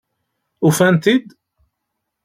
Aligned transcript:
Ufan-t-id? 0.67 1.27